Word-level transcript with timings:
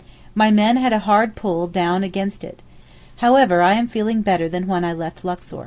My 0.33 0.47
poor 0.47 0.55
men 0.55 0.77
had 0.77 0.93
a 0.93 0.97
hard 1.05 1.35
pull 1.35 1.67
down 1.67 2.01
against 2.03 2.43
it. 2.43 2.63
However 3.17 3.61
I 3.61 3.73
am 3.73 3.87
feeling 3.87 4.23
better 4.23 4.49
than 4.49 4.65
when 4.65 4.83
I 4.83 4.93
left 4.93 5.23
Luxor. 5.23 5.59